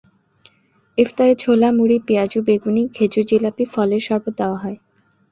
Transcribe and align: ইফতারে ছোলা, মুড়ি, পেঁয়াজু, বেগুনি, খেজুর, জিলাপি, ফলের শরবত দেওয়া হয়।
ইফতারে 0.97 1.33
ছোলা, 1.35 1.69
মুড়ি, 1.71 1.97
পেঁয়াজু, 2.07 2.39
বেগুনি, 2.47 2.83
খেজুর, 2.93 3.25
জিলাপি, 3.29 3.63
ফলের 3.73 4.01
শরবত 4.07 4.33
দেওয়া 4.39 4.57
হয়। 4.57 4.77